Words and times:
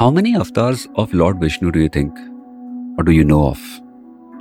How 0.00 0.10
many 0.10 0.34
avatars 0.34 0.88
of 0.96 1.12
Lord 1.12 1.38
Vishnu 1.40 1.70
do 1.70 1.78
you 1.78 1.88
think? 1.90 2.18
Or 2.96 3.04
do 3.04 3.12
you 3.12 3.22
know 3.22 3.48
of? 3.48 3.60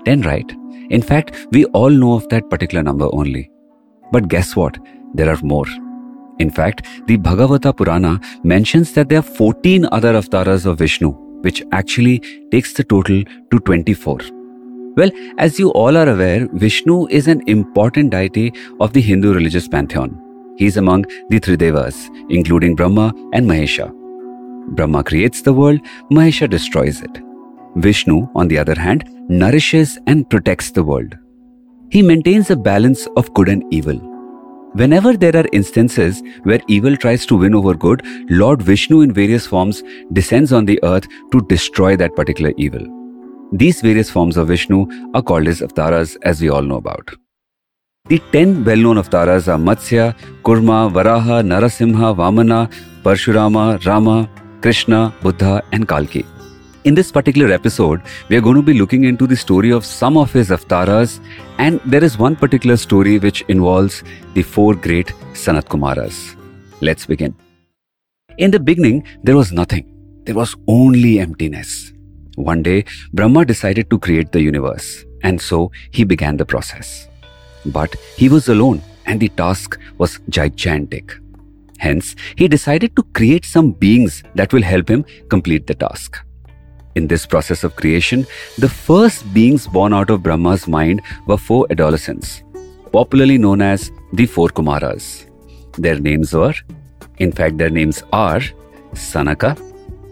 10, 0.05 0.21
right? 0.21 0.50
In 0.89 1.01
fact, 1.01 1.35
we 1.51 1.66
all 1.80 1.89
know 1.89 2.14
of 2.14 2.30
that 2.30 2.50
particular 2.50 2.82
number 2.82 3.09
only. 3.12 3.51
But 4.14 4.30
guess 4.30 4.56
what? 4.56 4.77
There 5.16 5.30
are 5.30 5.37
more. 5.43 5.66
In 6.40 6.50
fact, 6.50 6.87
the 7.08 7.17
Bhagavata 7.17 7.75
Purana 7.75 8.21
mentions 8.45 8.93
that 8.93 9.09
there 9.09 9.20
are 9.20 9.21
14 9.21 9.86
other 9.91 10.16
avatars 10.16 10.66
of 10.66 10.77
Vishnu, 10.77 11.12
which 11.41 11.62
actually 11.73 12.20
takes 12.52 12.71
the 12.71 12.86
total 12.86 13.21
to 13.52 13.60
24. 13.60 14.20
Well, 14.96 15.12
as 15.39 15.60
you 15.60 15.71
all 15.71 15.98
are 15.98 16.07
aware, 16.07 16.48
Vishnu 16.54 17.07
is 17.07 17.28
an 17.28 17.44
important 17.48 18.12
deity 18.12 18.54
of 18.80 18.94
the 18.94 19.02
Hindu 19.02 19.34
religious 19.34 19.68
pantheon. 19.68 20.18
He 20.55 20.68
is 20.68 20.78
among 20.78 21.04
the 21.28 21.39
three 21.39 21.57
devas, 21.57 22.10
including 22.30 22.78
Brahma 22.78 23.14
and 23.34 23.46
Mahesha. 23.46 23.94
Brahma 24.76 25.04
creates 25.04 25.42
the 25.42 25.54
world, 25.54 25.80
Mahesha 26.12 26.50
destroys 26.50 27.02
it. 27.02 27.22
Vishnu, 27.76 28.27
on 28.36 28.48
the 28.48 28.58
other 28.58 28.76
hand, 28.76 29.10
nourishes 29.30 30.00
and 30.08 30.30
protects 30.30 30.72
the 30.72 30.84
world. 30.84 31.16
He 31.91 32.02
maintains 32.02 32.50
a 32.50 32.55
balance 32.55 33.08
of 33.18 33.34
good 33.34 33.50
and 33.50 33.63
evil. 33.72 33.98
Whenever 34.74 35.18
there 35.18 35.36
are 35.36 35.48
instances 35.52 36.22
where 36.44 36.62
evil 36.68 36.96
tries 36.96 37.26
to 37.26 37.36
win 37.36 37.55
over 37.55 37.74
good, 37.74 38.04
Lord 38.30 38.62
Vishnu 38.62 39.02
in 39.02 39.12
various 39.12 39.48
forms 39.48 39.82
descends 40.13 40.54
on 40.54 40.66
the 40.66 40.80
earth 40.84 41.08
to 41.32 41.41
destroy 41.41 41.96
that 41.96 42.16
particular 42.16 42.54
evil. 42.58 42.86
These 43.52 43.82
various 43.82 44.12
forms 44.12 44.38
of 44.38 44.48
Vishnu 44.49 44.86
are 45.16 45.24
called 45.24 45.48
as 45.48 45.63
avatars, 45.63 46.16
as 46.22 46.40
we 46.40 46.49
all 46.49 46.62
know 46.62 46.77
about. 46.77 47.10
The 48.08 48.20
ten 48.32 48.63
well 48.63 48.77
known 48.77 48.99
avatars 48.99 49.48
are 49.48 49.58
Matsya, 49.58 50.16
Kurma, 50.44 50.91
Varaha, 50.91 51.41
Narasimha, 51.44 52.16
Vamana, 52.16 52.72
Parshurama, 53.02 53.84
Rama, 53.86 54.30
Krishna, 54.62 55.13
Buddha, 55.22 55.63
and 55.72 55.88
Kalki. 55.88 56.26
In 56.84 56.95
this 56.95 57.12
particular 57.12 57.52
episode, 57.54 58.02
we 58.29 58.35
are 58.38 58.41
going 58.41 58.55
to 58.55 58.62
be 58.62 58.74
looking 58.74 59.04
into 59.04 59.27
the 59.27 59.35
story 59.35 59.71
of 59.71 59.85
some 59.85 60.18
of 60.18 60.32
his 60.34 60.52
avatars, 60.52 61.20
and 61.57 61.79
there 61.85 62.04
is 62.04 62.18
one 62.18 62.35
particular 62.35 62.77
story 62.77 63.20
which 63.20 63.41
involves 63.43 64.03
the 64.33 64.41
four 64.41 64.75
great 64.75 65.07
Sanat 65.33 65.65
Kumaras. 65.65 66.35
Let's 66.81 67.05
begin. 67.05 67.35
In 68.37 68.52
the 68.52 68.59
beginning, 68.59 69.05
there 69.23 69.35
was 69.35 69.52
nothing, 69.52 69.85
there 70.25 70.35
was 70.35 70.55
only 70.67 71.19
emptiness. 71.19 71.93
One 72.35 72.63
day, 72.63 72.85
Brahma 73.13 73.45
decided 73.45 73.89
to 73.89 73.99
create 73.99 74.31
the 74.31 74.41
universe, 74.41 75.05
and 75.23 75.41
so 75.41 75.71
he 75.91 76.05
began 76.05 76.37
the 76.37 76.45
process. 76.45 77.07
But 77.65 77.95
he 78.15 78.30
was 78.30 78.47
alone, 78.47 78.81
and 79.05 79.19
the 79.19 79.30
task 79.30 79.77
was 79.97 80.19
gigantic. 80.30 81.17
Hence, 81.80 82.16
he 82.35 82.47
decided 82.47 82.95
to 82.95 83.03
create 83.19 83.45
some 83.45 83.72
beings 83.72 84.23
that 84.35 84.53
will 84.53 84.61
help 84.61 84.89
him 84.89 85.05
complete 85.30 85.66
the 85.67 85.75
task. 85.75 86.17
In 86.95 87.08
this 87.08 87.25
process 87.25 87.63
of 87.63 87.75
creation, 87.75 88.25
the 88.58 88.69
first 88.69 89.33
beings 89.33 89.67
born 89.67 89.94
out 89.94 90.09
of 90.09 90.21
Brahma's 90.23 90.67
mind 90.67 91.02
were 91.25 91.38
four 91.38 91.66
adolescents, 91.69 92.44
popularly 92.91 93.38
known 93.38 93.61
as 93.61 93.91
the 94.13 94.25
four 94.25 94.49
Kumaras. 94.49 95.25
Their 95.77 95.99
names 95.99 96.33
were, 96.33 96.53
in 97.19 97.31
fact, 97.31 97.58
their 97.58 97.69
names 97.69 98.03
are 98.11 98.41
Sanaka, 98.93 99.58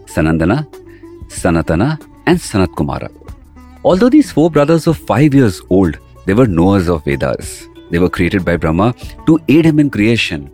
Sanandana, 0.06 0.66
Sanatana, 1.28 2.00
and 2.26 2.38
Sanat 2.38 2.68
Kumara. 2.68 3.10
Although 3.84 4.08
these 4.08 4.30
four 4.32 4.50
brothers 4.50 4.86
were 4.86 4.94
five 4.94 5.34
years 5.34 5.60
old, 5.70 5.98
they 6.26 6.34
were 6.34 6.46
knowers 6.46 6.88
of 6.88 7.04
Vedas. 7.04 7.68
They 7.90 7.98
were 7.98 8.10
created 8.10 8.44
by 8.44 8.56
Brahma 8.56 8.94
to 9.26 9.38
aid 9.48 9.64
him 9.64 9.78
in 9.78 9.90
creation. 9.90 10.50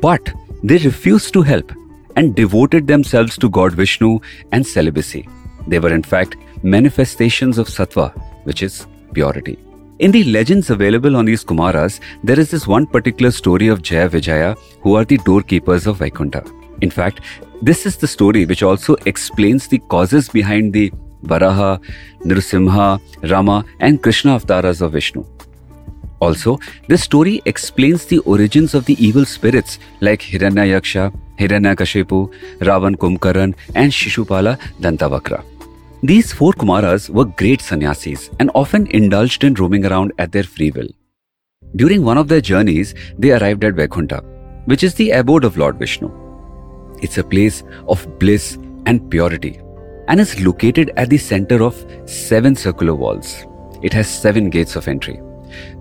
But 0.00 0.32
they 0.62 0.78
refused 0.78 1.32
to 1.32 1.42
help 1.42 1.72
and 2.16 2.34
devoted 2.34 2.86
themselves 2.86 3.38
to 3.38 3.48
God 3.48 3.72
Vishnu 3.72 4.18
and 4.52 4.66
celibacy. 4.66 5.28
They 5.66 5.78
were, 5.78 5.94
in 5.94 6.02
fact, 6.02 6.36
manifestations 6.62 7.58
of 7.58 7.68
sattva, 7.68 8.12
which 8.44 8.62
is 8.62 8.86
purity. 9.12 9.58
In 9.98 10.10
the 10.10 10.24
legends 10.24 10.70
available 10.70 11.16
on 11.16 11.26
these 11.26 11.44
Kumaras, 11.44 12.00
there 12.24 12.40
is 12.40 12.50
this 12.50 12.66
one 12.66 12.86
particular 12.86 13.30
story 13.30 13.68
of 13.68 13.82
Jaya 13.82 14.08
Vijaya, 14.08 14.54
who 14.80 14.94
are 14.94 15.04
the 15.04 15.18
doorkeepers 15.18 15.86
of 15.86 15.98
Vaikuntha. 15.98 16.42
In 16.80 16.90
fact, 16.90 17.20
this 17.60 17.84
is 17.84 17.98
the 17.98 18.06
story 18.06 18.46
which 18.46 18.62
also 18.62 18.96
explains 19.04 19.68
the 19.68 19.78
causes 19.78 20.28
behind 20.28 20.72
the 20.72 20.90
Varaha, 21.24 21.82
Nrsimha, 22.24 23.00
Rama, 23.30 23.64
and 23.80 24.02
Krishna 24.02 24.34
avatars 24.34 24.80
of 24.80 24.92
Vishnu. 24.92 25.24
Also, 26.20 26.58
this 26.86 27.02
story 27.02 27.40
explains 27.46 28.04
the 28.04 28.18
origins 28.18 28.74
of 28.74 28.84
the 28.84 28.96
evil 29.04 29.24
spirits 29.24 29.78
like 30.00 30.20
Hiranyaksha, 30.20 31.12
Hiranyakashipu, 31.38 32.32
Ravan 32.60 32.96
Kumbhakarna, 32.96 33.54
and 33.74 33.90
Shishupala 33.90 34.58
Dantavakra. 34.80 35.42
These 36.02 36.32
four 36.32 36.52
Kumaras 36.52 37.08
were 37.10 37.24
great 37.24 37.60
sannyasis 37.60 38.30
and 38.38 38.50
often 38.54 38.86
indulged 38.88 39.44
in 39.44 39.54
roaming 39.54 39.86
around 39.86 40.12
at 40.18 40.32
their 40.32 40.44
free 40.44 40.70
will. 40.70 40.88
During 41.76 42.04
one 42.04 42.18
of 42.18 42.28
their 42.28 42.40
journeys, 42.40 42.94
they 43.18 43.32
arrived 43.32 43.64
at 43.64 43.74
Vaikuntha, 43.74 44.22
which 44.64 44.82
is 44.82 44.94
the 44.94 45.10
abode 45.12 45.44
of 45.44 45.56
Lord 45.56 45.78
Vishnu. 45.78 46.10
It's 47.02 47.18
a 47.18 47.24
place 47.24 47.62
of 47.88 48.06
bliss 48.18 48.58
and 48.86 49.10
purity 49.10 49.60
and 50.08 50.20
is 50.20 50.40
located 50.44 50.90
at 50.96 51.08
the 51.08 51.18
center 51.18 51.62
of 51.62 51.86
seven 52.04 52.56
circular 52.56 52.94
walls. 52.94 53.46
It 53.82 53.92
has 53.92 54.08
seven 54.08 54.50
gates 54.50 54.76
of 54.76 54.88
entry. 54.88 55.20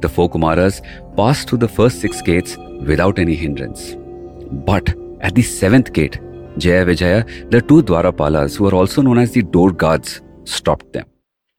The 0.02 0.10
four 0.10 0.30
Kumaras 0.30 0.82
passed 1.16 1.50
through 1.50 1.60
the 1.60 1.68
first 1.68 2.00
six 2.02 2.22
gates 2.22 2.58
without 2.82 3.20
any 3.20 3.36
hindrance. 3.36 3.96
But 4.52 4.96
at 5.22 5.36
the 5.36 5.42
seventh 5.42 5.94
gate, 5.94 6.20
Jaya 6.58 6.86
Vijaya, 6.86 7.26
the 7.50 7.62
two 7.62 7.84
Dwarapalas, 7.84 8.58
who 8.58 8.68
are 8.68 8.76
also 8.76 9.02
known 9.02 9.18
as 9.18 9.32
the 9.32 9.44
door 9.44 9.72
guards, 9.72 10.22
stopped 10.44 10.92
them. 10.94 11.06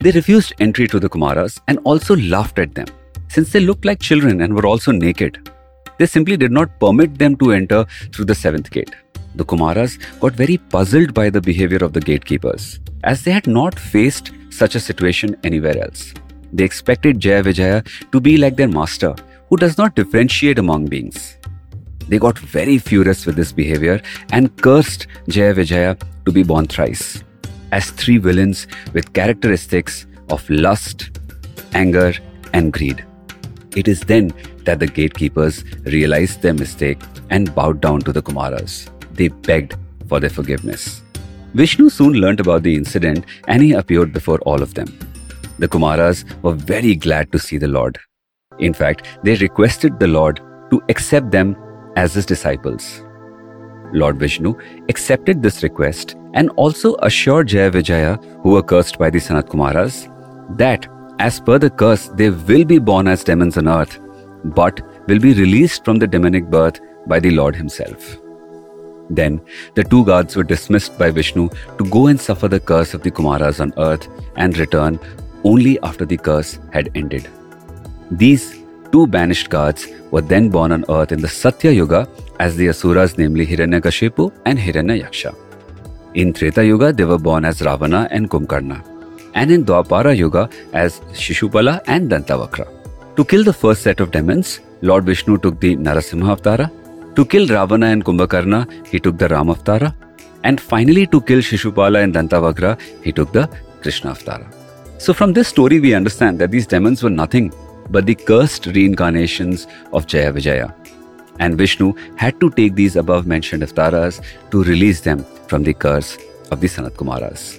They 0.00 0.10
refused 0.12 0.54
entry 0.60 0.88
to 0.88 0.98
the 0.98 1.08
Kumaras 1.08 1.60
and 1.68 1.78
also 1.84 2.16
laughed 2.16 2.58
at 2.58 2.74
them, 2.74 2.86
since 3.28 3.52
they 3.52 3.60
looked 3.60 3.84
like 3.84 4.00
children 4.00 4.40
and 4.40 4.54
were 4.54 4.66
also 4.66 4.92
naked. 4.92 5.50
They 5.98 6.06
simply 6.06 6.36
did 6.36 6.50
not 6.50 6.80
permit 6.80 7.18
them 7.18 7.36
to 7.36 7.52
enter 7.52 7.84
through 8.12 8.24
the 8.24 8.34
seventh 8.34 8.70
gate. 8.70 8.94
The 9.34 9.44
Kumaras 9.44 9.98
got 10.18 10.32
very 10.32 10.56
puzzled 10.56 11.14
by 11.14 11.30
the 11.30 11.40
behavior 11.40 11.84
of 11.84 11.92
the 11.92 12.00
gatekeepers, 12.00 12.80
as 13.04 13.22
they 13.22 13.30
had 13.30 13.46
not 13.46 13.78
faced 13.78 14.32
such 14.48 14.74
a 14.74 14.80
situation 14.80 15.36
anywhere 15.44 15.78
else. 15.78 16.12
They 16.52 16.64
expected 16.64 17.20
Jaya 17.20 17.42
Vijaya 17.42 17.82
to 18.12 18.20
be 18.20 18.36
like 18.36 18.56
their 18.56 18.68
master, 18.68 19.14
who 19.48 19.56
does 19.56 19.78
not 19.78 19.94
differentiate 19.94 20.58
among 20.58 20.86
beings. 20.86 21.36
They 22.08 22.18
got 22.18 22.38
very 22.38 22.78
furious 22.78 23.26
with 23.26 23.36
this 23.36 23.52
behavior 23.52 24.02
and 24.32 24.54
cursed 24.60 25.06
Jaya 25.28 25.54
Vijaya 25.54 25.96
to 26.26 26.32
be 26.32 26.42
born 26.42 26.66
thrice 26.66 27.22
as 27.72 27.90
three 27.90 28.18
villains 28.18 28.66
with 28.92 29.12
characteristics 29.12 30.06
of 30.28 30.48
lust, 30.50 31.10
anger, 31.74 32.12
and 32.52 32.72
greed. 32.72 33.04
It 33.76 33.86
is 33.86 34.00
then 34.00 34.32
that 34.64 34.80
the 34.80 34.86
gatekeepers 34.86 35.64
realized 35.84 36.42
their 36.42 36.54
mistake 36.54 36.98
and 37.30 37.54
bowed 37.54 37.80
down 37.80 38.00
to 38.00 38.12
the 38.12 38.22
Kumaras. 38.22 38.90
They 39.12 39.28
begged 39.28 39.76
for 40.08 40.18
their 40.18 40.30
forgiveness. 40.30 41.02
Vishnu 41.54 41.90
soon 41.90 42.14
learnt 42.14 42.40
about 42.40 42.62
the 42.62 42.74
incident 42.74 43.24
and 43.46 43.62
he 43.62 43.72
appeared 43.72 44.12
before 44.12 44.38
all 44.40 44.62
of 44.62 44.74
them. 44.74 44.96
The 45.60 45.68
Kumaras 45.68 46.24
were 46.42 46.54
very 46.54 46.94
glad 46.94 47.32
to 47.32 47.38
see 47.38 47.58
the 47.58 47.68
Lord. 47.68 47.98
In 48.58 48.72
fact, 48.72 49.06
they 49.24 49.34
requested 49.36 49.98
the 50.00 50.06
Lord 50.06 50.40
to 50.70 50.82
accept 50.88 51.30
them 51.30 51.54
as 51.96 52.14
his 52.14 52.24
disciples. 52.24 53.02
Lord 53.92 54.18
Vishnu 54.18 54.54
accepted 54.88 55.42
this 55.42 55.62
request 55.62 56.16
and 56.32 56.48
also 56.56 56.94
assured 57.02 57.48
Jaya 57.48 57.70
Vijaya, 57.70 58.16
who 58.42 58.52
were 58.52 58.62
cursed 58.62 58.98
by 58.98 59.10
the 59.10 59.18
Sanat 59.18 59.48
Kumaras, 59.48 60.08
that 60.56 60.86
as 61.18 61.38
per 61.40 61.58
the 61.58 61.68
curse, 61.68 62.08
they 62.14 62.30
will 62.30 62.64
be 62.64 62.78
born 62.78 63.06
as 63.06 63.22
demons 63.22 63.58
on 63.58 63.68
earth, 63.68 64.00
but 64.44 64.80
will 65.08 65.18
be 65.18 65.34
released 65.34 65.84
from 65.84 65.98
the 65.98 66.06
demonic 66.06 66.46
birth 66.46 66.80
by 67.06 67.20
the 67.20 67.32
Lord 67.32 67.54
Himself. 67.54 68.16
Then 69.10 69.42
the 69.74 69.84
two 69.84 70.06
gods 70.06 70.36
were 70.36 70.44
dismissed 70.44 70.98
by 70.98 71.10
Vishnu 71.10 71.50
to 71.76 71.84
go 71.90 72.06
and 72.06 72.18
suffer 72.18 72.48
the 72.48 72.60
curse 72.60 72.94
of 72.94 73.02
the 73.02 73.10
Kumaras 73.10 73.60
on 73.60 73.74
earth 73.76 74.08
and 74.36 74.56
return 74.56 74.98
only 75.44 75.80
after 75.82 76.04
the 76.04 76.16
curse 76.16 76.58
had 76.72 76.90
ended. 76.94 77.28
These 78.10 78.58
two 78.92 79.06
banished 79.06 79.50
gods 79.50 79.86
were 80.10 80.20
then 80.20 80.48
born 80.48 80.72
on 80.72 80.84
earth 80.88 81.12
in 81.12 81.20
the 81.20 81.28
Satya 81.28 81.70
Yuga 81.70 82.08
as 82.38 82.56
the 82.56 82.68
Asuras, 82.68 83.16
namely 83.18 83.46
Hiranyakashipu 83.46 84.32
and 84.44 84.58
Hiranyaksha. 84.58 85.34
In 86.14 86.32
Treta 86.32 86.64
Yuga, 86.64 86.92
they 86.92 87.04
were 87.04 87.18
born 87.18 87.44
as 87.44 87.62
Ravana 87.62 88.08
and 88.10 88.28
Kumkarna, 88.28 88.82
and 89.34 89.50
in 89.50 89.64
Dwapara 89.64 90.16
Yuga 90.16 90.48
as 90.72 91.00
Shishupala 91.12 91.80
and 91.86 92.10
Dantavakra. 92.10 92.66
To 93.16 93.24
kill 93.24 93.44
the 93.44 93.52
first 93.52 93.82
set 93.82 94.00
of 94.00 94.10
demons, 94.10 94.60
Lord 94.82 95.04
Vishnu 95.04 95.38
took 95.38 95.60
the 95.60 95.76
Narasimha 95.76 96.36
Avatara. 96.36 96.70
To 97.14 97.24
kill 97.24 97.46
Ravana 97.46 97.86
and 97.86 98.04
Kumbhakarna, 98.04 98.86
he 98.86 98.98
took 98.98 99.18
the 99.18 99.28
Ram 99.28 99.48
Avatara. 99.48 99.94
And 100.42 100.60
finally, 100.60 101.06
to 101.06 101.20
kill 101.20 101.38
Shishupala 101.38 102.02
and 102.02 102.14
Dantavakra, 102.14 102.80
he 103.04 103.12
took 103.12 103.32
the 103.32 103.48
Krishna 103.82 104.12
Avatara. 104.12 104.52
So, 105.00 105.14
from 105.14 105.32
this 105.32 105.48
story, 105.48 105.80
we 105.80 105.94
understand 105.94 106.38
that 106.40 106.50
these 106.50 106.66
demons 106.66 107.02
were 107.02 107.08
nothing 107.08 107.54
but 107.88 108.04
the 108.04 108.14
cursed 108.14 108.66
reincarnations 108.66 109.66
of 109.94 110.06
Jaya 110.06 110.30
Vijaya. 110.30 110.74
And 111.38 111.56
Vishnu 111.56 111.94
had 112.16 112.38
to 112.40 112.50
take 112.50 112.74
these 112.74 112.96
above 112.96 113.26
mentioned 113.26 113.62
avatars 113.62 114.20
to 114.50 114.62
release 114.62 115.00
them 115.00 115.24
from 115.48 115.62
the 115.62 115.72
curse 115.72 116.18
of 116.50 116.60
the 116.60 116.66
Sanat 116.66 116.90
Kumaras. 116.96 117.58